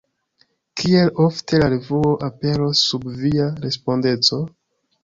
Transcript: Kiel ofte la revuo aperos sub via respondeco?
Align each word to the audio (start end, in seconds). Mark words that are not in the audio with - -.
Kiel 0.81 1.11
ofte 1.25 1.59
la 1.65 1.69
revuo 1.75 2.17
aperos 2.31 2.85
sub 2.89 3.09
via 3.23 3.51
respondeco? 3.69 4.43